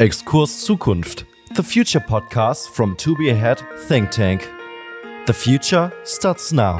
[0.00, 1.24] Exkurs Zukunft,
[1.56, 4.48] the future podcast from To Be Ahead Think Tank.
[5.26, 6.76] The future starts now.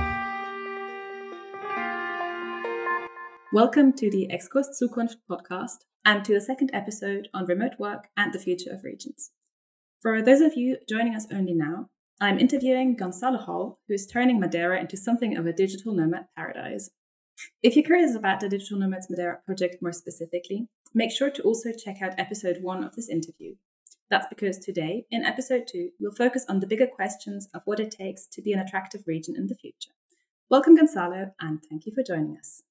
[3.53, 8.33] Welcome to the Exkurs Zukunft podcast and to the second episode on remote work and
[8.33, 9.33] the future of regions.
[10.01, 11.89] For those of you joining us only now,
[12.21, 16.91] I'm interviewing Gonçalo Hall, who is turning Madeira into something of a digital nomad paradise.
[17.63, 21.71] If you're curious about the Digital Nomads Madeira project more specifically, make sure to also
[21.73, 23.55] check out episode one of this interview.
[24.11, 27.91] That's because today, in episode two, we'll focus on the bigger questions of what it
[27.91, 29.93] takes to be an attractive region in the future.
[30.51, 32.63] Welcome, Gonçalo, and thank you for joining us.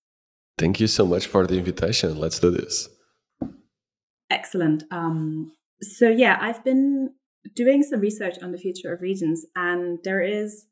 [0.58, 2.18] Thank you so much for the invitation.
[2.18, 2.90] Let's do this.
[4.32, 4.84] Excellent.
[4.90, 7.14] Um, so, yeah, I've been
[7.56, 10.66] doing some research on the future of regions, and there is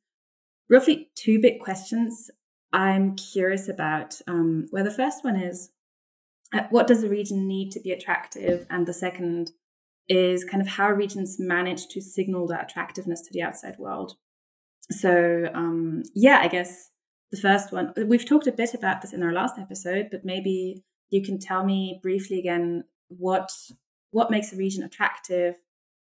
[0.68, 2.32] roughly two big questions
[2.74, 4.20] I'm curious about.
[4.28, 5.70] Um, where the first one is
[6.54, 8.66] uh, what does a region need to be attractive?
[8.70, 9.52] And the second
[10.08, 14.13] is kind of how regions manage to signal that attractiveness to the outside world.
[14.91, 16.91] So, um, yeah, I guess
[17.32, 20.84] the first one, we've talked a bit about this in our last episode, but maybe
[21.10, 23.52] you can tell me briefly again what
[24.12, 25.55] what makes a region attractive.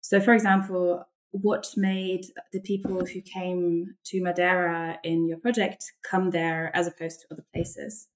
[0.00, 6.30] So, for example, what made the people who came to Madeira in your project come
[6.30, 8.08] there as opposed to other places?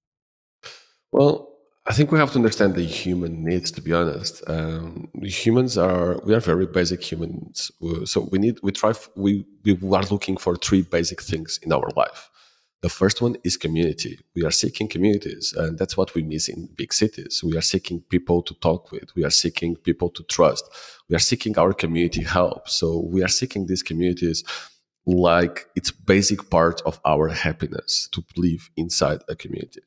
[1.13, 1.51] Well,
[1.87, 3.73] I think we have to understand the human needs.
[3.73, 7.73] To be honest, um, humans are we are very basic humans.
[8.05, 11.89] So we need we try we we are looking for three basic things in our
[11.97, 12.30] life.
[12.83, 14.19] The first one is community.
[14.35, 17.43] We are seeking communities, and that's what we miss in big cities.
[17.45, 19.15] We are seeking people to talk with.
[19.15, 20.65] We are seeking people to trust.
[21.09, 22.71] We are seeking our community help.
[22.71, 24.45] So we are seeking these communities
[25.07, 29.81] like it's basic part of our happiness to live inside a community.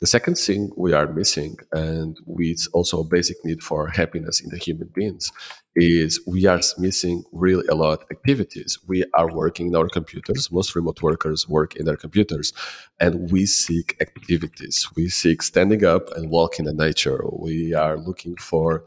[0.00, 4.48] The second thing we are missing, and it's also a basic need for happiness in
[4.50, 5.32] the human beings,
[5.76, 8.78] is we are missing really a lot of activities.
[8.86, 10.50] We are working in our computers.
[10.50, 12.52] Most remote workers work in their computers,
[13.00, 14.88] and we seek activities.
[14.96, 17.20] We seek standing up and walking in nature.
[17.32, 18.84] We are looking for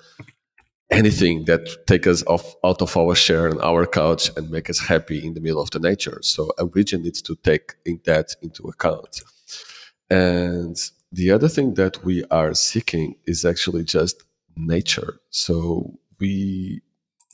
[0.93, 4.79] anything that take us off out of our chair and our couch and make us
[4.79, 6.19] happy in the middle of the nature.
[6.21, 9.21] So a region needs to take in that into account.
[10.09, 10.77] And
[11.11, 14.23] the other thing that we are seeking is actually just
[14.55, 15.19] nature.
[15.29, 16.81] So we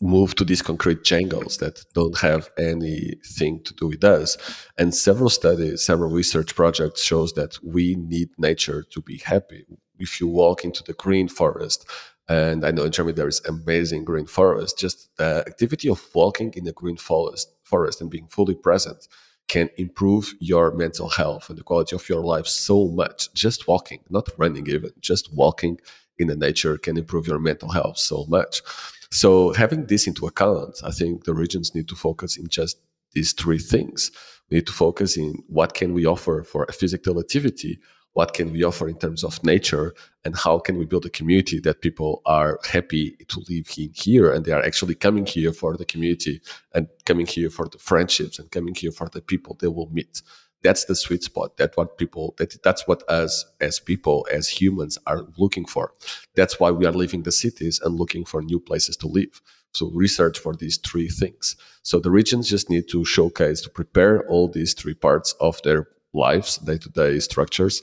[0.02, 4.38] move to these concrete jungles that don't have anything to do with us.
[4.78, 9.66] And several studies, several research projects shows that we need nature to be happy.
[10.00, 11.86] If you walk into the green forest,
[12.30, 14.78] and I know in Germany there is amazing green forest.
[14.78, 19.08] Just the activity of walking in a green forest, forest and being fully present
[19.48, 23.34] can improve your mental health and the quality of your life so much.
[23.34, 25.80] Just walking, not running even, just walking
[26.20, 28.62] in the nature can improve your mental health so much.
[29.10, 32.78] So having this into account, I think the regions need to focus in just
[33.14, 34.12] these three things.
[34.52, 37.80] We need to focus in what can we offer for a physical activity
[38.14, 39.94] what can we offer in terms of nature
[40.26, 44.32] and how can we build a community that people are happy to live in here
[44.32, 46.42] and they are actually coming here for the community
[46.74, 50.22] and coming here for the friendships and coming here for the people they will meet.
[50.62, 51.56] That's the sweet spot.
[51.56, 55.94] That's what people that that's what us as people as humans are looking for.
[56.36, 59.42] That's why we are leaving the cities and looking for new places to live
[59.74, 61.56] so research for these three things.
[61.84, 65.88] So the regions just need to showcase to prepare all these three parts of their
[66.14, 67.82] lives, day to day structures,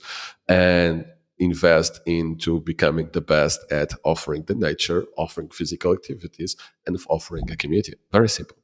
[0.49, 1.05] and
[1.39, 6.57] invest into becoming the best at offering the nature, offering physical activities,
[6.87, 7.95] and offering a community.
[8.11, 8.57] Very simple.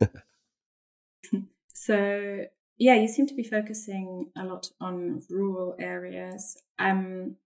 [1.74, 2.44] so,
[2.78, 6.56] yeah, you seem to be focusing a lot on rural areas.
[6.78, 7.36] Um,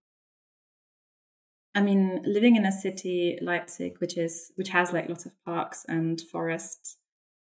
[1.73, 5.85] I mean, living in a city, Leipzig, which is which has like lots of parks
[5.87, 6.97] and forests,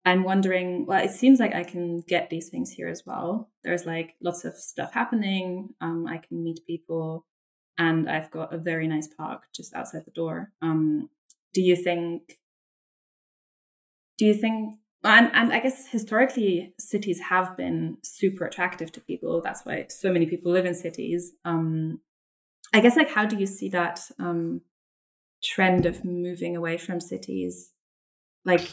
[0.03, 3.51] I'm wondering, well, it seems like I can get these things here as well.
[3.63, 5.75] There's like lots of stuff happening.
[5.79, 7.25] Um, I can meet people,
[7.77, 10.51] and I've got a very nice park just outside the door.
[10.61, 11.09] Um,
[11.53, 12.39] do you think?
[14.17, 14.75] Do you think?
[15.03, 19.41] And, and I guess historically, cities have been super attractive to people.
[19.41, 21.33] That's why so many people live in cities.
[21.43, 22.01] Um,
[22.73, 24.61] I guess, like, how do you see that um,
[25.43, 27.71] trend of moving away from cities?
[28.45, 28.67] Like,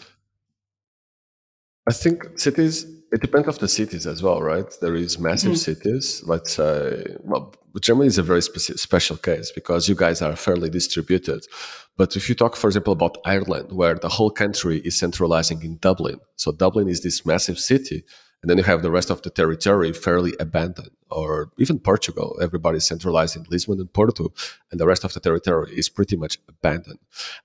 [1.88, 4.70] I think cities, it depends of the cities as well, right?
[4.82, 5.56] There is massive mm.
[5.56, 6.22] cities.
[6.26, 10.68] Let's say, well, Germany is a very speci- special case because you guys are fairly
[10.68, 11.46] distributed.
[11.96, 15.78] But if you talk, for example, about Ireland, where the whole country is centralizing in
[15.78, 16.20] Dublin.
[16.36, 18.04] So Dublin is this massive city.
[18.42, 22.38] And then you have the rest of the territory fairly abandoned, or even Portugal.
[22.40, 24.32] Everybody's centralized in Lisbon and Porto,
[24.70, 27.00] and the rest of the territory is pretty much abandoned.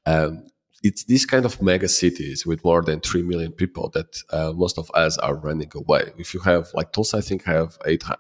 [0.06, 0.48] Um,
[0.84, 4.78] it's these kind of mega cities with more than 3 million people that uh, most
[4.78, 6.12] of us are running away.
[6.18, 7.78] If you have, like Tulsa, I think have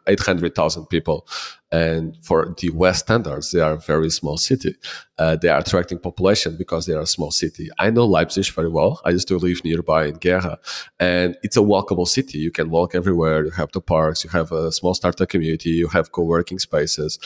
[0.08, 1.28] 800,000 people.
[1.74, 4.76] And for the West standards, they are a very small city.
[5.18, 7.70] Uh, they are attracting population because they are a small city.
[7.80, 9.02] I know Leipzig very well.
[9.04, 10.58] I used to live nearby in Gera
[11.00, 12.38] and it's a walkable city.
[12.38, 13.44] You can walk everywhere.
[13.44, 17.20] You have the parks, you have a small startup community, you have co-working spaces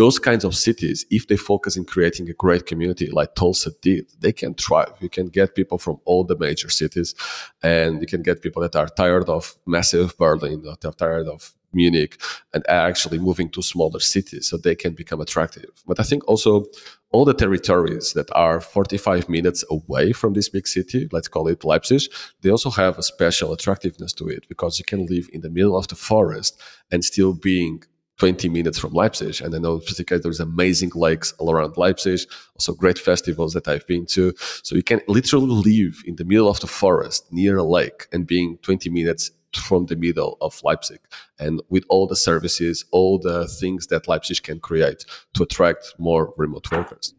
[0.00, 4.06] those kinds of cities, if they focus in creating a great community like Tulsa did,
[4.20, 4.94] they can thrive.
[5.00, 7.14] You can get people from all the major cities
[7.62, 11.52] and you can get people that are tired of massive Berlin, that are tired of
[11.74, 12.18] Munich
[12.54, 15.70] and actually moving to smaller cities so they can become attractive.
[15.86, 16.64] But I think also
[17.12, 21.62] all the territories that are 45 minutes away from this big city, let's call it
[21.62, 22.04] Leipzig,
[22.40, 25.76] they also have a special attractiveness to it because you can live in the middle
[25.76, 26.58] of the forest
[26.90, 27.82] and still being
[28.20, 29.40] 20 minutes from Leipzig.
[29.40, 32.20] And I know particularly there's amazing lakes all around Leipzig,
[32.54, 34.34] also great festivals that I've been to.
[34.62, 38.26] So you can literally live in the middle of the forest near a lake and
[38.26, 41.00] being 20 minutes from the middle of Leipzig
[41.38, 46.34] and with all the services, all the things that Leipzig can create to attract more
[46.36, 47.14] remote workers.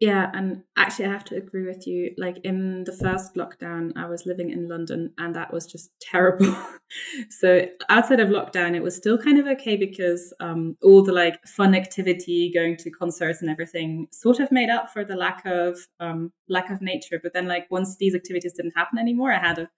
[0.00, 2.12] Yeah, and actually, I have to agree with you.
[2.18, 6.54] Like in the first lockdown, I was living in London, and that was just terrible.
[7.30, 11.42] so outside of lockdown, it was still kind of okay because um, all the like
[11.46, 15.78] fun activity, going to concerts and everything, sort of made up for the lack of
[16.00, 17.20] um, lack of nature.
[17.22, 19.68] But then, like once these activities didn't happen anymore, I had a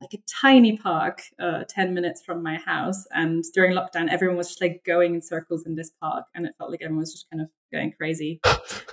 [0.00, 4.48] like a tiny park uh, 10 minutes from my house and during lockdown everyone was
[4.48, 7.28] just like going in circles in this park and it felt like everyone was just
[7.30, 8.40] kind of going crazy.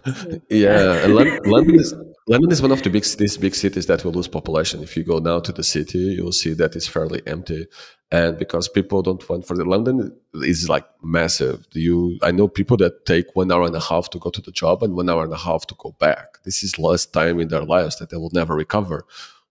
[0.06, 1.94] So, yeah and london, is,
[2.28, 4.84] london is one of the big these big cities that will lose population.
[4.84, 7.68] If you go now to the city you'll see that it's fairly empty.
[8.10, 11.66] And because people don't want for the london is like massive.
[11.74, 14.52] You i know people that take one hour and a half to go to the
[14.52, 16.44] job and one hour and a half to go back.
[16.44, 19.06] This is less time in their lives that they will never recover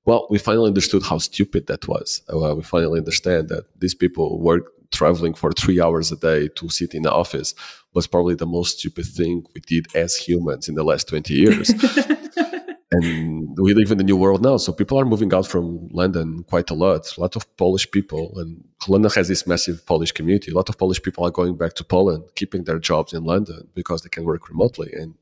[0.06, 2.22] well, we finally understood how stupid that was.
[2.32, 4.62] Uh, we finally understand that these people were
[4.92, 7.54] traveling for three hours a day to sit in the office
[7.92, 11.70] was probably the most stupid thing we did as humans in the last 20 years.
[12.92, 14.58] and we live in the new world now.
[14.58, 17.16] So people are moving out from London quite a lot.
[17.16, 20.52] A lot of Polish people, and London has this massive Polish community.
[20.52, 23.66] A lot of Polish people are going back to Poland, keeping their jobs in London
[23.74, 24.92] because they can work remotely.
[24.92, 25.14] And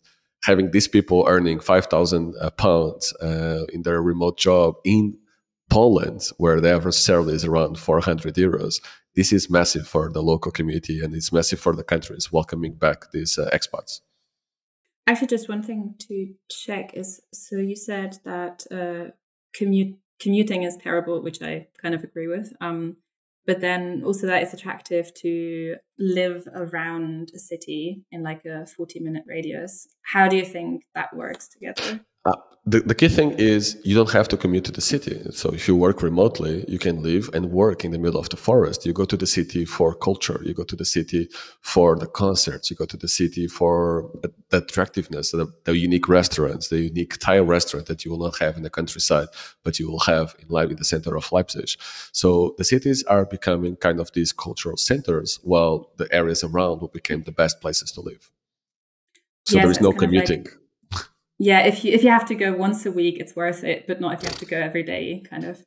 [0.44, 5.16] having these people earning 5,000 uh, pounds uh, in their remote job in
[5.70, 8.74] Poland, where the average salary is around 400 euros,
[9.16, 13.10] this is massive for the local community and it's massive for the countries welcoming back
[13.12, 14.00] these uh, expats.
[15.06, 19.10] Actually, just one thing to check is so you said that uh,
[19.54, 22.52] commute commuting is terrible, which I kind of agree with.
[22.60, 22.96] Um,
[23.46, 29.00] but then also that it's attractive to live around a city in like a 40
[29.00, 29.86] minute radius.
[30.02, 32.34] How do you think that works together uh,
[32.66, 35.20] the, the key thing is you don't have to commute to the city.
[35.32, 38.38] So if you work remotely, you can live and work in the middle of the
[38.38, 38.86] forest.
[38.86, 40.40] You go to the city for culture.
[40.42, 41.28] You go to the city
[41.60, 42.70] for the concerts.
[42.70, 47.40] You go to the city for the attractiveness, the, the unique restaurants, the unique Thai
[47.40, 49.28] restaurant that you will not have in the countryside,
[49.62, 51.68] but you will have in, in the center of Leipzig.
[52.12, 56.88] So the cities are becoming kind of these cultural centers while the areas around will
[56.88, 58.30] become the best places to live.
[59.44, 60.44] So yes, there is no commuting.
[60.44, 60.63] Like-
[61.38, 64.00] yeah, if you if you have to go once a week, it's worth it, but
[64.00, 65.62] not if you have to go every day, kind of.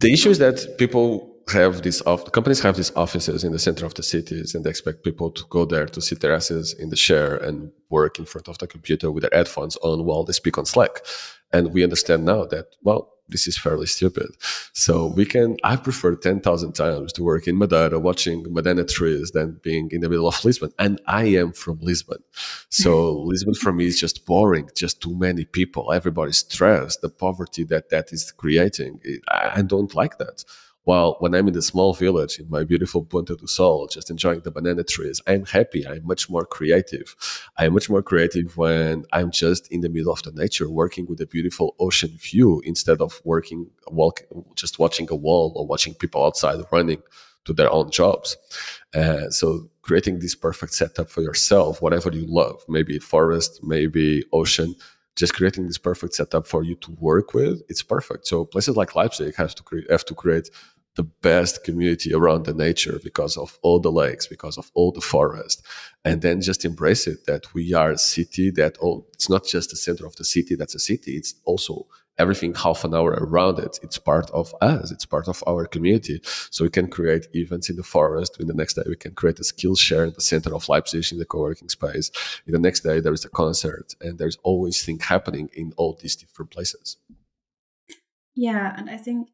[0.00, 3.94] The issue is that people have these companies have these offices in the center of
[3.94, 6.96] the cities, and they expect people to go there to sit their asses in the
[6.96, 10.58] chair and work in front of the computer with their headphones on while they speak
[10.58, 11.04] on Slack.
[11.52, 14.30] And we understand now that well, this is fairly stupid.
[14.72, 19.60] So we can, I prefer 10,000 times to work in Madeira watching Madena trees than
[19.62, 20.72] being in the middle of Lisbon.
[20.78, 22.22] And I am from Lisbon.
[22.68, 25.92] So Lisbon for me is just boring, just too many people.
[25.92, 27.00] Everybody's stressed.
[27.00, 30.44] The poverty that that is creating, I don't like that.
[30.84, 34.40] While when I'm in the small village in my beautiful Ponta do Sol, just enjoying
[34.40, 35.86] the banana trees, I'm happy.
[35.86, 37.14] I'm much more creative.
[37.56, 41.20] I'm much more creative when I'm just in the middle of the nature, working with
[41.20, 44.22] a beautiful ocean view instead of working, walk,
[44.56, 47.02] just watching a wall or watching people outside running
[47.44, 48.36] to their own jobs.
[48.94, 54.74] Uh, so creating this perfect setup for yourself, whatever you love, maybe forest, maybe ocean,
[55.16, 58.26] just creating this perfect setup for you to work with, it's perfect.
[58.26, 60.48] So places like Leipzig have to create have to create
[60.94, 65.00] the best community around the nature because of all the lakes, because of all the
[65.00, 65.64] forest,
[66.04, 69.70] and then just embrace it that we are a city that oh, it's not just
[69.70, 71.16] the center of the city that's a city.
[71.16, 71.86] It's also
[72.18, 73.78] everything half an hour around it.
[73.82, 74.90] It's part of us.
[74.90, 76.20] It's part of our community.
[76.50, 78.38] So we can create events in the forest.
[78.38, 81.10] In the next day, we can create a skill share in the center of Leipzig
[81.10, 82.10] in the co-working space.
[82.46, 85.98] In the next day, there is a concert and there's always things happening in all
[86.00, 86.96] these different places.
[88.34, 88.74] Yeah.
[88.76, 89.28] And I think,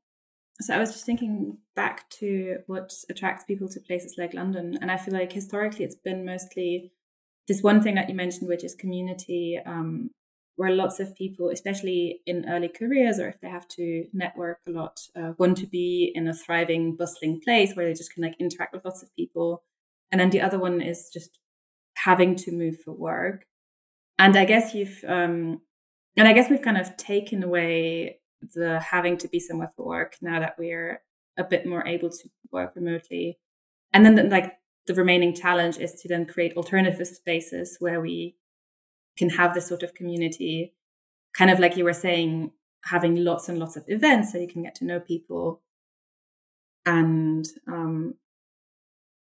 [0.61, 4.79] so I was just thinking back to what attracts people to places like London.
[4.81, 6.93] And I feel like historically it's been mostly
[7.47, 10.11] this one thing that you mentioned, which is community, um,
[10.59, 14.73] where lots of people, especially in early careers or if they have to network a
[14.73, 18.35] lot, uh, want to be in a thriving, bustling place where they just can like
[18.41, 19.63] interact with lots of people.
[20.11, 21.39] And then the other one is just
[21.95, 23.45] having to move for work.
[24.19, 25.61] And I guess you've, um,
[26.17, 30.17] and I guess we've kind of taken away the having to be somewhere for work
[30.21, 31.03] now that we're
[31.39, 33.39] a bit more able to work remotely.
[33.93, 38.35] And then the, like the remaining challenge is to then create alternative spaces where we
[39.19, 40.75] can have this sort of community,
[41.37, 42.53] kind of like you were saying,
[42.85, 45.61] having lots and lots of events so you can get to know people.
[46.87, 48.15] And um,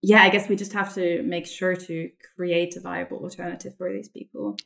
[0.02, 3.92] yeah, I guess we just have to make sure to create a viable alternative for
[3.92, 4.56] these people.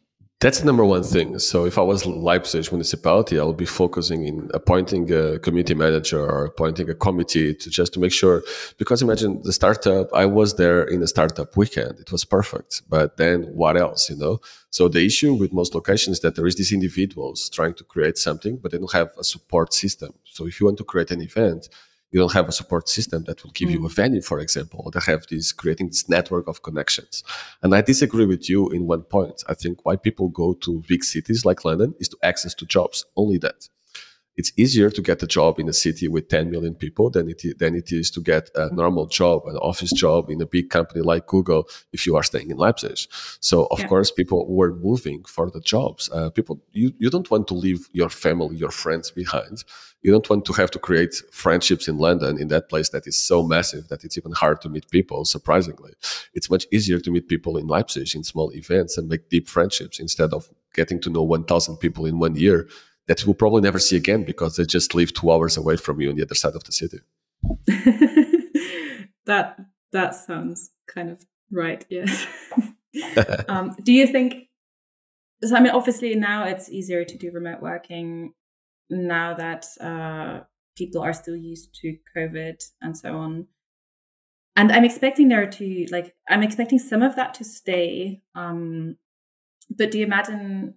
[0.44, 1.38] That's the number one thing.
[1.38, 6.20] So if I was Leipzig municipality, I would be focusing in appointing a community manager
[6.20, 8.42] or appointing a committee to just to make sure.
[8.76, 11.98] Because imagine the startup, I was there in the startup weekend.
[11.98, 12.82] It was perfect.
[12.90, 14.42] But then what else, you know?
[14.68, 18.18] So the issue with most locations is that there is these individuals trying to create
[18.18, 20.12] something, but they don't have a support system.
[20.24, 21.70] So if you want to create an event,
[22.14, 23.72] you don't have a support system that will give mm.
[23.72, 23.94] you a mm.
[23.96, 27.24] venue, for example, that have this creating this network of connections.
[27.60, 29.42] And I disagree with you in one point.
[29.48, 33.04] I think why people go to big cities like London is to access to jobs.
[33.16, 33.68] Only that
[34.36, 37.42] it's easier to get a job in a city with 10 million people than it,
[37.58, 41.02] than it is to get a normal job, an office job in a big company
[41.02, 42.98] like Google if you are staying in Leipzig.
[43.40, 43.86] So, of yeah.
[43.86, 46.10] course, people were moving for the jobs.
[46.12, 49.64] Uh, people, you, you don't want to leave your family, your friends behind.
[50.02, 53.16] You don't want to have to create friendships in London in that place that is
[53.16, 55.92] so massive that it's even hard to meet people, surprisingly.
[56.34, 59.98] It's much easier to meet people in Leipzig in small events and make deep friendships
[60.00, 62.68] instead of getting to know 1,000 people in one year
[63.06, 66.00] that you will probably never see again because they just live two hours away from
[66.00, 67.00] you on the other side of the city.
[69.26, 69.56] that
[69.92, 71.84] that sounds kind of right.
[71.88, 72.26] Yes.
[73.48, 74.48] um, do you think?
[75.42, 78.32] So I mean, obviously now it's easier to do remote working
[78.90, 80.40] now that uh,
[80.76, 83.46] people are still used to COVID and so on.
[84.56, 88.22] And I'm expecting there to like I'm expecting some of that to stay.
[88.34, 88.96] Um,
[89.70, 90.74] but do you imagine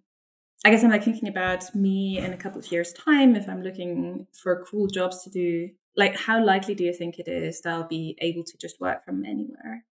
[0.66, 3.62] I guess I'm like thinking about me in a couple of years' time if I'm
[3.62, 5.70] looking for cool jobs to do.
[5.96, 9.04] Like, how likely do you think it is that I'll be able to just work
[9.04, 9.86] from anywhere?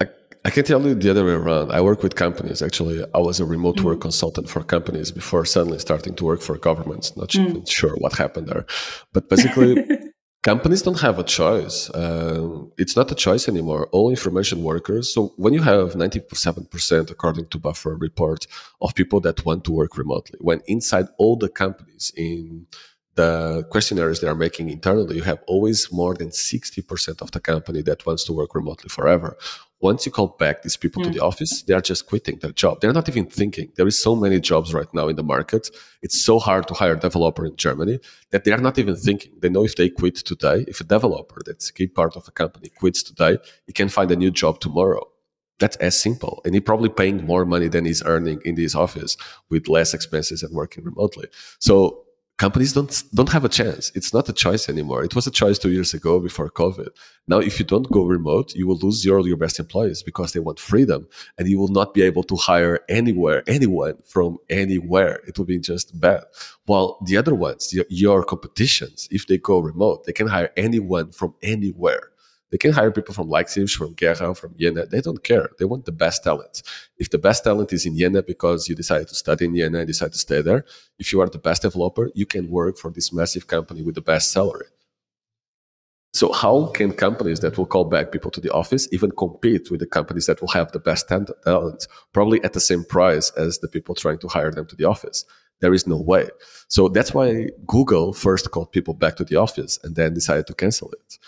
[0.00, 0.06] I,
[0.44, 1.72] I can tell you the other way around.
[1.72, 2.62] I work with companies.
[2.62, 3.86] Actually, I was a remote mm-hmm.
[3.86, 7.16] work consultant for companies before suddenly starting to work for governments.
[7.16, 7.68] Not mm.
[7.68, 8.66] sure what happened there,
[9.12, 9.86] but basically.
[10.44, 11.90] companies don't have a choice.
[11.90, 13.88] Uh, it's not a choice anymore.
[13.92, 15.12] All information workers.
[15.12, 18.46] So when you have 97%, according to Buffer report,
[18.80, 22.66] of people that want to work remotely, when inside all the companies in
[23.14, 27.80] the questionnaires they are making internally, you have always more than 60% of the company
[27.82, 29.36] that wants to work remotely forever.
[29.84, 31.04] Once you call back these people mm.
[31.04, 32.80] to the office, they are just quitting their job.
[32.80, 33.70] They're not even thinking.
[33.76, 35.68] There is so many jobs right now in the market.
[36.00, 37.98] It's so hard to hire a developer in Germany
[38.30, 39.32] that they are not even thinking.
[39.40, 42.30] They know if they quit today, if a developer that's a key part of a
[42.30, 43.36] company quits today,
[43.66, 45.04] he can find a new job tomorrow.
[45.58, 46.40] That's as simple.
[46.46, 49.18] And he's probably paying more money than he's earning in this office
[49.50, 51.28] with less expenses and working remotely.
[51.58, 52.03] So
[52.36, 53.92] companies don't don't have a chance.
[53.94, 55.04] It's not a choice anymore.
[55.04, 56.88] It was a choice two years ago before COVID.
[57.28, 60.40] Now, if you don't go remote, you will lose your your best employees because they
[60.40, 61.06] want freedom,
[61.38, 65.20] and you will not be able to hire anywhere anyone from anywhere.
[65.26, 66.24] It will be just bad.
[66.66, 71.12] While the other ones, your, your competitions, if they go remote, they can hire anyone
[71.12, 72.10] from anywhere.
[72.54, 74.86] They can hire people from Leipzig, from Gera, from Jena.
[74.86, 75.50] They don't care.
[75.58, 76.62] They want the best talent.
[76.96, 79.88] If the best talent is in Jena because you decided to study in Jena and
[79.88, 80.64] decide to stay there,
[81.00, 84.00] if you are the best developer, you can work for this massive company with the
[84.00, 84.66] best salary.
[86.12, 89.80] So how can companies that will call back people to the office even compete with
[89.80, 93.66] the companies that will have the best talent, probably at the same price as the
[93.66, 95.24] people trying to hire them to the office?
[95.60, 96.28] There is no way.
[96.68, 100.54] So that's why Google first called people back to the office and then decided to
[100.54, 101.18] cancel it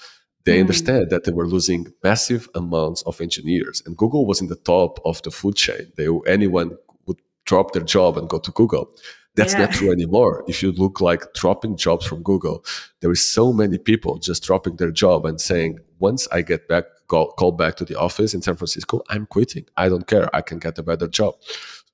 [0.46, 0.60] they mm.
[0.60, 4.98] understand that they were losing massive amounts of engineers and google was in the top
[5.04, 5.92] of the food chain.
[5.96, 8.88] They, anyone would drop their job and go to google.
[9.34, 9.66] That's yeah.
[9.66, 10.44] not true anymore.
[10.48, 12.64] If you look like dropping jobs from google
[13.00, 16.84] there is so many people just dropping their job and saying once i get back
[17.08, 19.66] call, call back to the office in san francisco i'm quitting.
[19.76, 20.34] I don't care.
[20.34, 21.34] I can get a better job.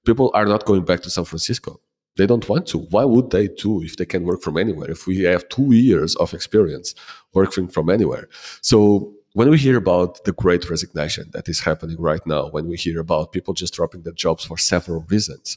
[0.04, 1.80] People are not going back to san francisco
[2.16, 2.78] They don't want to.
[2.78, 4.90] Why would they do if they can work from anywhere?
[4.90, 6.94] If we have two years of experience
[7.32, 8.28] working from anywhere.
[8.60, 12.76] So when we hear about the great resignation that is happening right now, when we
[12.76, 15.56] hear about people just dropping their jobs for several reasons,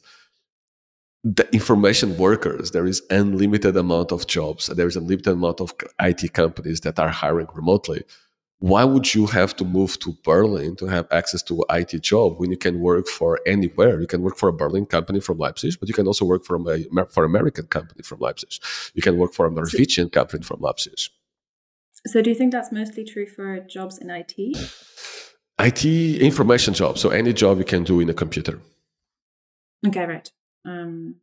[1.26, 4.68] the information workers, there is unlimited amount of jobs.
[4.68, 8.04] There is a limited amount of IT companies that are hiring remotely.
[8.66, 12.40] Why would you have to move to Berlin to have access to an IT job
[12.40, 14.02] when you can work for anywhere?
[14.02, 16.56] You can work for a Berlin company from Leipzig, but you can also work for
[16.56, 18.54] a for American company from Leipzig.
[18.96, 20.98] You can work for a Norwegian company from Leipzig.
[22.08, 24.34] So, do you think that's mostly true for jobs in IT?
[25.60, 25.86] IT
[26.30, 27.02] information jobs.
[27.02, 28.60] So, any job you can do in a computer.
[29.86, 30.32] Okay, right.
[30.66, 31.18] Um,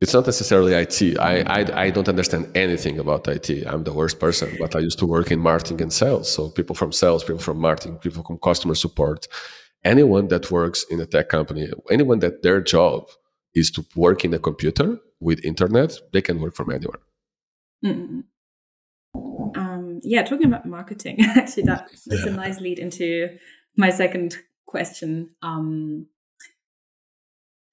[0.00, 1.18] it's not necessarily IT.
[1.18, 3.50] I, I, I don't understand anything about IT.
[3.66, 6.32] I'm the worst person, but I used to work in marketing and sales.
[6.32, 9.26] So people from sales, people from marketing, people from customer support,
[9.84, 13.08] anyone that works in a tech company, anyone that their job
[13.54, 17.00] is to work in a computer with internet, they can work from anywhere.
[17.84, 18.20] Mm-hmm.
[19.58, 22.32] Um, yeah, talking about marketing, actually, that, that's yeah.
[22.32, 23.36] a nice lead into
[23.76, 25.30] my second question.
[25.42, 26.06] Um,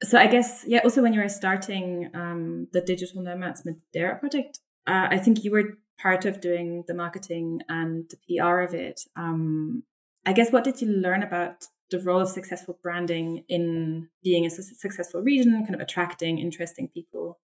[0.04, 0.80] so I guess yeah.
[0.84, 5.52] Also, when you were starting um, the Digital Nomads Madeira project, uh, I think you
[5.52, 9.02] were part of doing the marketing and the PR of it.
[9.16, 9.84] Um,
[10.26, 14.50] I guess what did you learn about the role of successful branding in being a
[14.50, 17.40] su- successful region, kind of attracting interesting people?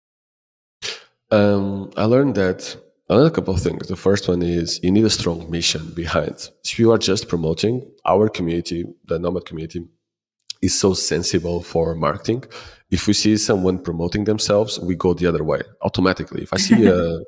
[1.32, 2.76] Um, I learned that
[3.10, 3.88] I learned a couple of things.
[3.88, 6.50] The first one is you need a strong mission behind.
[6.64, 9.88] If you are just promoting our community, the Nomad community,
[10.64, 12.44] is so sensible for marketing.
[12.90, 16.42] If we see someone promoting themselves, we go the other way automatically.
[16.44, 17.20] If I see a uh,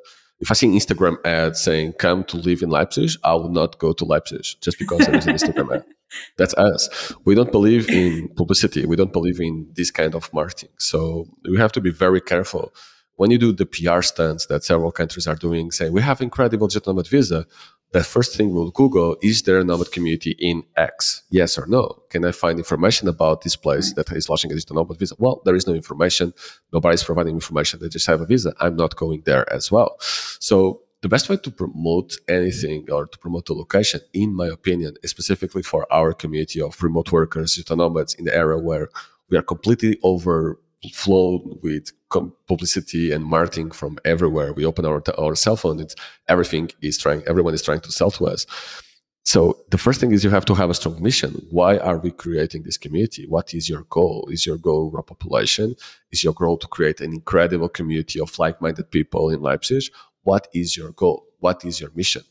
[0.44, 3.78] if I see an Instagram ad saying "Come to live in Leipzig," I will not
[3.80, 5.86] go to Leipzig just because there is an Instagram ad.
[6.38, 7.14] That's us.
[7.26, 8.86] We don't believe in publicity.
[8.86, 10.70] We don't believe in this kind of marketing.
[10.78, 12.74] So we have to be very careful
[13.18, 16.70] when you do the PR stunts that several countries are doing, saying we have incredible
[16.86, 17.46] nomad visa,
[17.96, 21.24] the first thing we'll Google is there a nomad community in X?
[21.30, 21.84] Yes or no?
[22.10, 25.16] Can I find information about this place that is launching a digital nomad visa?
[25.18, 26.34] Well, there is no information.
[26.74, 27.80] Nobody's providing information.
[27.80, 28.54] They just have a visa.
[28.60, 29.96] I'm not going there as well.
[30.50, 34.98] So the best way to promote anything or to promote a location, in my opinion,
[35.02, 38.90] is specifically for our community of remote workers, digital nomads in the era where
[39.30, 40.60] we are completely over
[40.94, 41.92] flowed with
[42.48, 44.54] publicity and marketing from everywhere.
[44.54, 45.96] We open our our cell phone; it's
[46.28, 47.24] everything is trying.
[47.28, 48.46] Everyone is trying to sell to us.
[49.26, 49.40] So
[49.72, 51.32] the first thing is you have to have a strong mission.
[51.50, 53.26] Why are we creating this community?
[53.28, 54.30] What is your goal?
[54.32, 55.76] Is your goal raw population?
[56.12, 59.86] Is your goal to create an incredible community of like-minded people in Leipzig?
[60.22, 61.26] What is your goal?
[61.46, 62.24] What is your mission?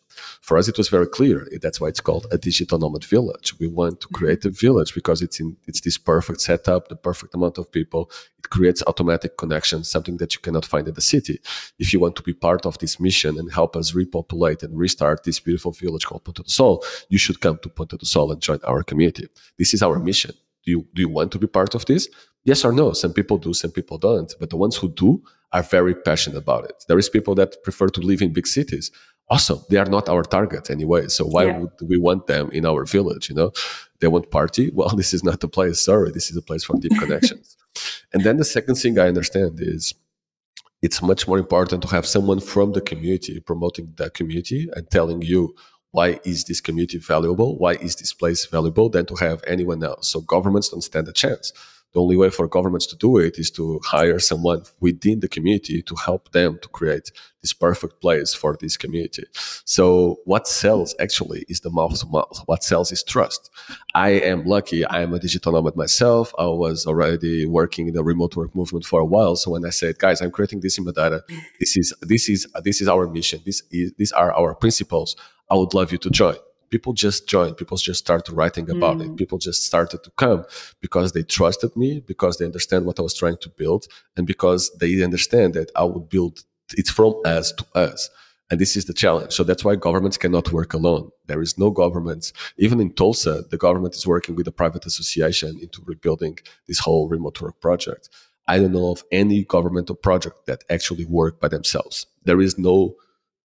[0.47, 1.47] For us, it was very clear.
[1.63, 3.49] That's why it's called a digital nomad village.
[3.61, 7.33] We want to create a village because it's in it's this perfect setup, the perfect
[7.33, 8.03] amount of people.
[8.41, 11.37] It creates automatic connections, something that you cannot find in the city.
[11.79, 15.23] If you want to be part of this mission and help us repopulate and restart
[15.23, 18.41] this beautiful village called Ponta do Sol, you should come to Ponta do Sol and
[18.49, 19.29] join our community.
[19.61, 20.35] This is our mission.
[20.65, 22.09] Do you do you want to be part of this?
[22.45, 22.93] Yes or no?
[22.93, 24.33] Some people do, some people don't.
[24.39, 25.23] But the ones who do
[25.53, 26.85] are very passionate about it.
[26.89, 28.91] There is people that prefer to live in big cities
[29.31, 31.59] awesome they are not our target anyway so why yeah.
[31.59, 33.51] would we want them in our village you know
[34.01, 36.77] they want party well this is not the place sorry this is a place for
[36.79, 37.57] deep connections
[38.13, 39.95] and then the second thing i understand is
[40.83, 45.23] it's much more important to have someone from the community promoting the community and telling
[45.23, 45.55] you
[45.95, 50.09] why is this community valuable why is this place valuable than to have anyone else
[50.09, 51.53] so governments don't stand a chance
[51.95, 55.81] the only way for governments to do it is to hire someone within the community
[55.83, 59.23] to help them to create this perfect place for this community.
[59.65, 62.43] So what sells actually is the mouth to mouth.
[62.47, 63.49] What sells is trust.
[63.95, 64.85] I am lucky.
[64.85, 66.35] I am a digital nomad myself.
[66.37, 69.37] I was already working in the remote work movement for a while.
[69.37, 71.23] So when I said, guys, I'm creating this in Madeira,
[71.61, 73.41] this is this is this is our mission.
[73.45, 75.15] This is these are our principles.
[75.51, 76.37] I would love you to join.
[76.71, 77.57] People just joined.
[77.57, 79.05] People just started writing about mm.
[79.05, 80.45] it people just started to come
[80.81, 84.71] because they trusted me because they understand what i was trying to build and because
[84.81, 88.11] they understand that i would build it from us to us.
[88.51, 89.33] And this is the challenge.
[89.33, 91.11] So that's why governments cannot work alone.
[91.27, 92.33] There is no government.
[92.59, 97.09] Even in tulsa the government is working with a private association into rebuilding this whole
[97.09, 98.09] remote work project.
[98.47, 102.07] I don't know of any governmental project that actually work by themselves.
[102.25, 102.97] There is no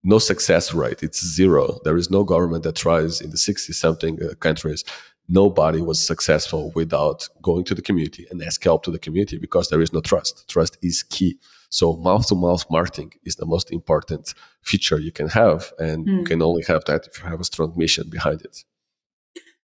[0.03, 1.03] no success rate.
[1.03, 1.79] It's zero.
[1.83, 4.83] There is no government that tries in the 60 something uh, countries.
[5.27, 9.69] Nobody was successful without going to the community and ask help to the community because
[9.69, 10.47] there is no trust.
[10.49, 11.37] Trust is key.
[11.69, 14.33] So mouth to mouth marketing is the most important
[14.63, 15.71] feature you can have.
[15.77, 16.19] And mm.
[16.19, 18.63] you can only have that if you have a strong mission behind it.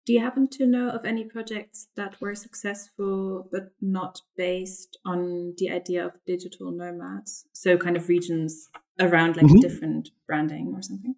[0.06, 5.54] do you happen to know of any projects that were successful but not based on
[5.58, 7.46] the idea of digital nomads?
[7.54, 8.68] So, kind of regions
[9.00, 9.60] around like mm-hmm.
[9.60, 11.16] different branding or something?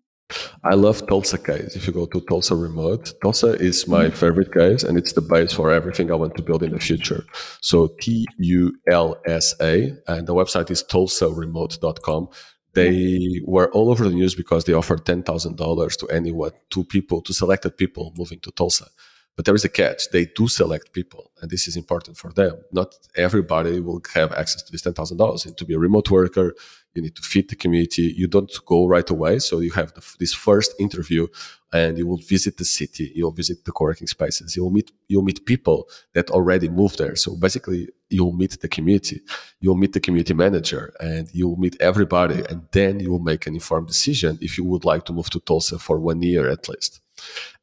[0.63, 1.75] I love Tulsa case.
[1.75, 4.15] If you go to Tulsa Remote, Tulsa is my mm-hmm.
[4.15, 7.23] favorite case, and it's the base for everything I want to build in the future.
[7.61, 12.29] So T U L S A, and the website is tulsaremote.com.
[12.73, 16.83] They were all over the news because they offered ten thousand dollars to anyone, to
[16.83, 18.87] people, to selected people moving to Tulsa.
[19.35, 20.09] But there is a catch.
[20.11, 22.55] They do select people, and this is important for them.
[22.71, 25.45] Not everybody will have access to this ten thousand dollars.
[25.45, 26.55] And To be a remote worker,
[26.93, 28.13] you need to fit the community.
[28.15, 31.27] You don't go right away, so you have the, this first interview,
[31.73, 33.11] and you will visit the city.
[33.13, 34.55] You'll visit the co-working spaces.
[34.55, 37.17] You'll meet you'll meet people that already moved there.
[37.17, 39.19] So basically, you'll meet the community.
[39.59, 43.53] You'll meet the community manager, and you'll meet everybody, and then you will make an
[43.53, 47.01] informed decision if you would like to move to Tulsa for one year at least.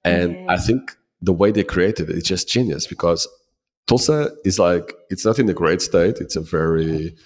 [0.04, 0.50] And.
[0.50, 3.26] I think the way they created it, it's just genius because
[3.87, 6.18] Tulsa is like it's not in a great state.
[6.18, 7.16] It's a very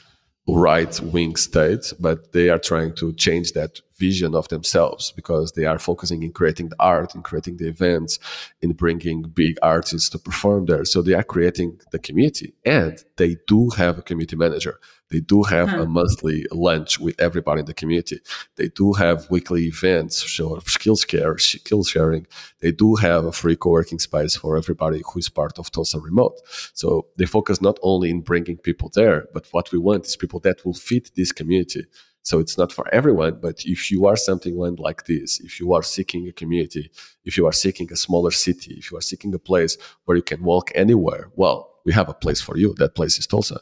[0.49, 5.65] right wing state, but they are trying to change that vision of themselves because they
[5.65, 8.19] are focusing in creating the art, in creating the events,
[8.61, 10.85] in bringing big artists to perform there.
[10.85, 14.79] So they are creating the community and they do have a community manager.
[15.11, 15.93] They do have a hmm.
[15.93, 18.19] monthly lunch with everybody in the community.
[18.57, 22.27] They do have weekly events, show skills care, skills sharing.
[22.61, 26.41] They do have a free co-working space for everybody who is part of Tulsa Remote.
[26.75, 30.41] So they focus not only in bringing people there, but what we want is people
[30.41, 31.87] that will fit this community.
[32.27, 35.85] So it's not for everyone, but if you are something like this, if you are
[35.85, 36.91] seeking a community,
[37.25, 40.25] if you are seeking a smaller city, if you are seeking a place where you
[40.25, 42.75] can walk anywhere, well, we have a place for you.
[42.75, 43.61] That place is Tulsa.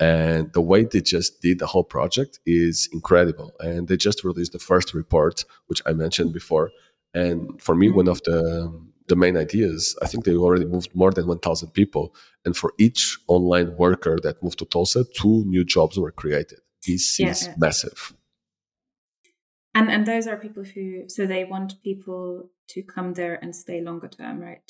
[0.00, 3.52] And the way they just did the whole project is incredible.
[3.60, 6.72] And they just released the first report, which I mentioned before.
[7.14, 8.40] And for me, one of the
[9.06, 12.14] the main ideas, I think they already moved more than 1,000 people.
[12.44, 16.60] And for each online worker that moved to Tulsa, two new jobs were created.
[16.86, 17.30] This yeah.
[17.30, 18.14] is massive.
[19.74, 23.80] And and those are people who so they want people to come there and stay
[23.80, 24.68] longer term, right?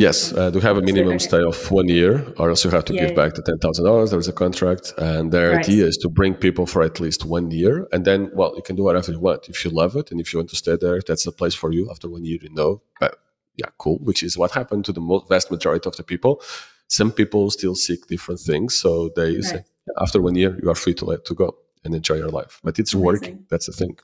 [0.00, 2.94] Yes, uh, to have a minimum stay of one year, or else you have to
[2.94, 4.10] yeah, give back the ten thousand dollars.
[4.10, 5.58] There's a contract, and their right.
[5.58, 8.76] idea is to bring people for at least one year, and then, well, you can
[8.76, 9.48] do whatever you want.
[9.50, 11.70] If you love it, and if you want to stay there, that's the place for
[11.70, 11.90] you.
[11.90, 13.18] After one year, you know, but
[13.56, 13.98] yeah, cool.
[13.98, 16.42] Which is what happened to the most, vast majority of the people.
[16.88, 19.44] Some people still seek different things, so they right.
[19.44, 19.64] say
[20.00, 22.58] after one year, you are free to let to go and enjoy your life.
[22.64, 23.04] But it's Amazing.
[23.04, 23.46] working.
[23.50, 23.98] That's the thing.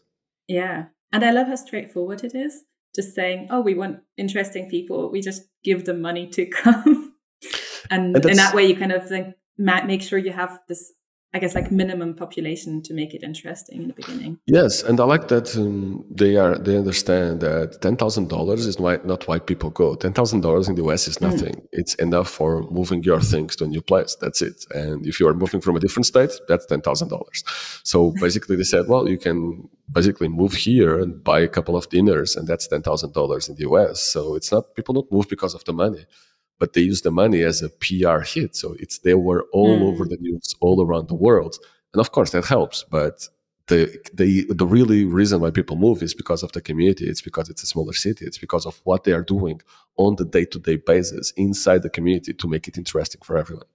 [0.46, 5.10] Yeah, and I love how straightforward it is just saying, "Oh, we want interesting people.
[5.10, 7.14] We just give them money to come."
[7.90, 9.34] and, and in that way, you kind of think
[9.86, 10.92] make sure you have this
[11.36, 14.38] I guess like minimum population to make it interesting in the beginning.
[14.46, 18.78] Yes, and I like that um, they are they understand that ten thousand dollars is
[18.80, 19.96] why, not why people go.
[19.96, 21.26] Ten thousand dollars in the US is hmm.
[21.26, 21.56] nothing.
[21.56, 21.68] Mm.
[21.72, 24.16] It's enough for moving your things to a new place.
[24.18, 24.64] That's it.
[24.70, 27.44] And if you are moving from a different state, that's ten thousand dollars.
[27.82, 31.90] So basically, they said, well, you can basically move here and buy a couple of
[31.90, 34.00] dinners, and that's ten thousand dollars in the US.
[34.00, 36.06] So it's not people don't move because of the money
[36.58, 38.56] but they use the money as a PR hit.
[38.56, 39.82] So it's they were all mm.
[39.82, 41.56] over the news all around the world,
[41.92, 42.84] and of course that helps.
[42.90, 43.28] But
[43.66, 47.08] the the the really reason why people move is because of the community.
[47.08, 48.24] It's because it's a smaller city.
[48.24, 49.60] It's because of what they are doing
[49.96, 53.66] on the day to day basis inside the community to make it interesting for everyone.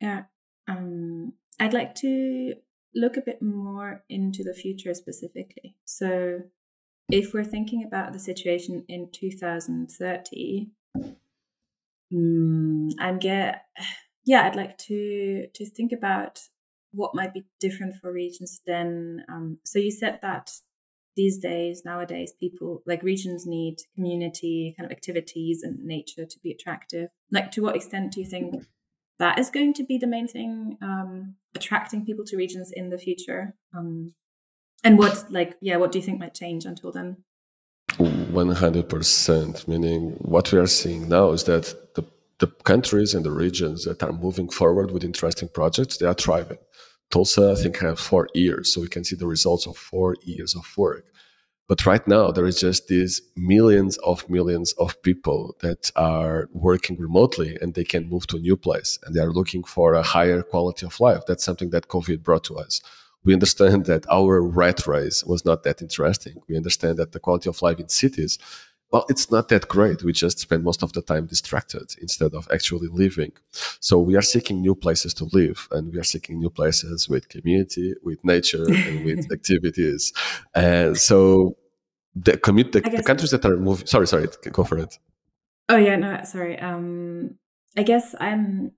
[0.00, 0.24] Yeah,
[0.68, 2.54] um, I'd like to
[2.94, 5.76] look a bit more into the future specifically.
[5.84, 6.42] So,
[7.10, 10.70] if we're thinking about the situation in 2030,
[12.12, 13.64] Mm, I'm get
[14.24, 16.40] yeah, I'd like to to think about
[16.92, 19.24] what might be different for regions then.
[19.28, 20.50] Um, so you said that
[21.16, 26.50] these days, nowadays, people like regions need community kind of activities and nature to be
[26.50, 27.08] attractive.
[27.30, 28.66] Like, to what extent do you think
[29.18, 32.98] that is going to be the main thing um, attracting people to regions in the
[32.98, 33.54] future?
[33.76, 34.14] Um,
[34.84, 37.18] and what, like, yeah, what do you think might change until then?
[38.32, 39.68] 100%.
[39.68, 42.04] Meaning, what we are seeing now is that the,
[42.38, 46.58] the countries and the regions that are moving forward with interesting projects, they are thriving.
[47.10, 50.54] Tulsa, I think, have four years, so we can see the results of four years
[50.54, 51.04] of work.
[51.68, 56.98] But right now, there is just these millions of millions of people that are working
[56.98, 60.02] remotely and they can move to a new place and they are looking for a
[60.02, 61.22] higher quality of life.
[61.26, 62.82] That's something that COVID brought to us
[63.24, 66.42] we understand that our rat race was not that interesting.
[66.48, 68.38] We understand that the quality of life in cities,
[68.90, 70.02] well, it's not that great.
[70.02, 73.32] We just spend most of the time distracted instead of actually living.
[73.80, 77.28] So we are seeking new places to live and we are seeking new places with
[77.28, 80.12] community, with nature and with activities.
[80.54, 81.56] And so
[82.14, 83.86] the commute the, the countries that are moving.
[83.86, 84.98] Sorry, sorry, go for it.
[85.68, 86.58] Oh yeah, no, sorry.
[86.58, 87.38] Um,
[87.76, 88.72] I guess I'm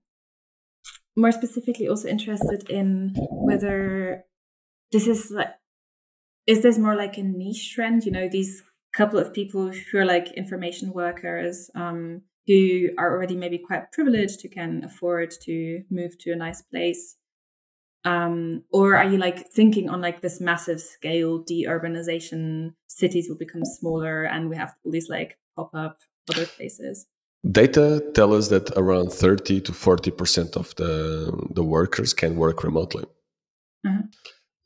[1.17, 4.25] more specifically also interested in whether
[4.95, 5.55] this is like
[6.47, 8.63] is this more like a niche trend you know these
[8.97, 14.41] couple of people who are like information workers um, who are already maybe quite privileged
[14.43, 17.17] who can afford to move to a nice place
[18.05, 23.65] um, or are you like thinking on like this massive scale deurbanization cities will become
[23.65, 25.99] smaller and we have all these like pop up
[26.31, 27.07] other places
[27.51, 33.05] Data tell us that around 30 to 40% of the, the workers can work remotely.
[33.87, 34.07] Mm-hmm.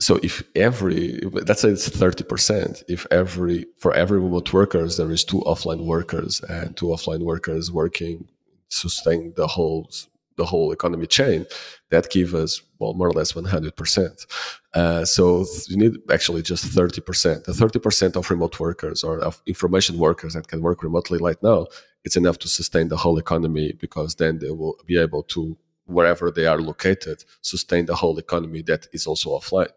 [0.00, 5.24] So if every, let's say it's 30%, if every, for every remote workers, there is
[5.24, 8.28] two offline workers and two offline workers working,
[8.68, 9.90] sustain the whole
[10.36, 11.44] the whole economy chain,
[11.90, 14.26] that give us well more or less 100%.
[14.72, 17.42] Uh, so you need actually just 30%.
[17.42, 21.66] The 30% of remote workers or of information workers that can work remotely right now,
[22.04, 26.30] it's enough to sustain the whole economy because then they will be able to wherever
[26.30, 29.70] they are located sustain the whole economy that is also offline.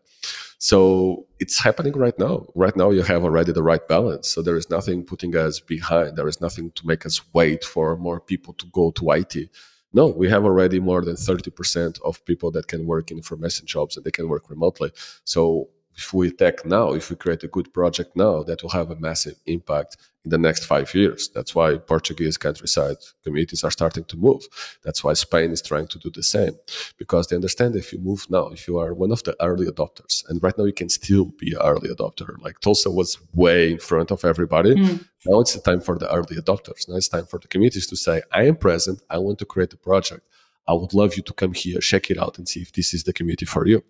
[0.64, 2.46] So it's happening right now.
[2.54, 4.28] Right now, you have already the right balance.
[4.28, 6.16] So there is nothing putting us behind.
[6.16, 9.50] There is nothing to make us wait for more people to go to IT.
[9.92, 13.98] No, we have already more than 30% of people that can work in information jobs
[13.98, 14.92] and they can work remotely.
[15.24, 18.92] So if we tech now, if we create a good project now, that will have
[18.92, 21.30] a massive impact in the next five years.
[21.34, 24.44] That's why Portuguese countryside communities are starting to move.
[24.84, 26.56] That's why Spain is trying to do the same
[26.98, 30.24] because they understand if you move now, if you are one of the early adopters,
[30.30, 32.40] and right now you can still be an early adopter.
[32.42, 34.76] Like Tulsa was way in front of everybody.
[34.76, 35.06] Mm.
[35.26, 36.88] Now it's the time for the early adopters.
[36.88, 39.02] Now it's time for the communities to say, I am present.
[39.10, 40.22] I want to create a project.
[40.68, 43.04] I would love you to come here, check it out, and see if this is
[43.04, 43.84] the community for you.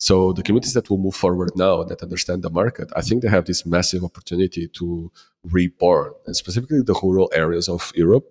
[0.00, 3.28] So the communities that will move forward now that understand the market, I think they
[3.28, 5.12] have this massive opportunity to
[5.44, 8.26] reborn, and specifically the rural areas of Europe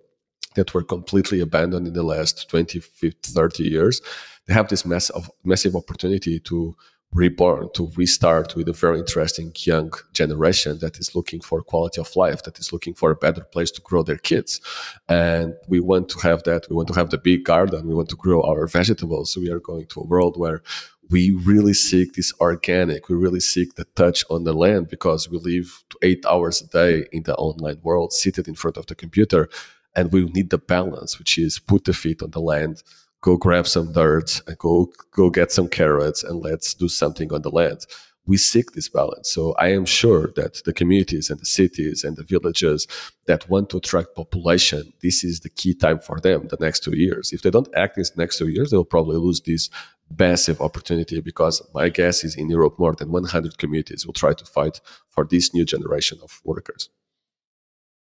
[0.56, 4.02] that were completely abandoned in the last 20, 50, 30 years.
[4.46, 6.74] They have this massive, massive opportunity to
[7.12, 12.14] reborn, to restart with a very interesting young generation that is looking for quality of
[12.16, 14.60] life, that is looking for a better place to grow their kids.
[15.08, 16.68] And we want to have that.
[16.68, 17.86] We want to have the big garden.
[17.86, 19.36] We want to grow our vegetables.
[19.36, 20.62] We are going to a world where
[21.10, 25.38] we really seek this organic we really seek the touch on the land because we
[25.38, 29.48] live eight hours a day in the online world seated in front of the computer
[29.96, 32.82] and we need the balance which is put the feet on the land
[33.20, 37.42] go grab some dirt and go go get some carrots and let's do something on
[37.42, 37.86] the land
[38.30, 39.28] we seek this balance.
[39.28, 42.86] So I am sure that the communities and the cities and the villages
[43.26, 46.96] that want to attract population, this is the key time for them the next two
[46.96, 47.32] years.
[47.32, 49.68] If they don't act in the next two years, they'll probably lose this
[50.16, 54.44] massive opportunity because my guess is in Europe more than 100 communities will try to
[54.44, 56.88] fight for this new generation of workers.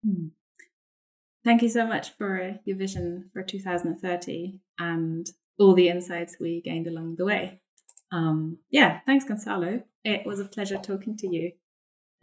[0.04, 0.30] Hmm.
[1.46, 6.88] Thank you so much for your vision for 2030 and all the insights we gained
[6.88, 7.62] along the way.
[8.12, 9.84] Um, yeah, thanks, Gonçalo.
[10.04, 11.52] It was a pleasure talking to you.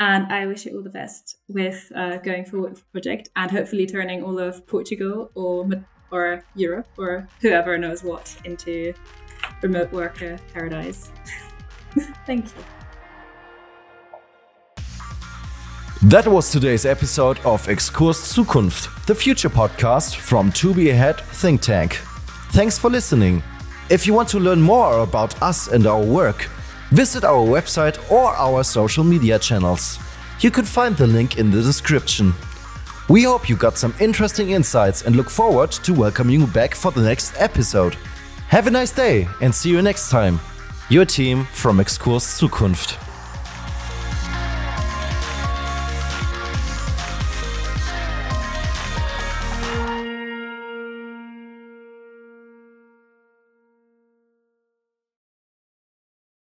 [0.01, 3.51] And I wish you all the best with uh, going forward with the project and
[3.51, 5.69] hopefully turning all of Portugal or
[6.11, 8.93] or Europe or whoever knows what into
[9.63, 11.11] remote worker paradise.
[12.27, 12.65] Thank you.
[16.09, 21.63] That was today's episode of Exkurs Zukunft, the future podcast from To Be Ahead Think
[21.63, 21.95] Tank.
[22.53, 23.43] Thanks for listening.
[23.91, 26.49] If you want to learn more about us and our work,
[26.91, 29.99] visit our website or our social media channels.
[30.41, 32.33] You can find the link in the description.
[33.11, 36.93] We hope you got some interesting insights and look forward to welcoming you back for
[36.93, 37.95] the next episode.
[38.49, 40.41] Have a nice day and see you next time.
[40.89, 43.14] Your team from Exkurs Zukunft.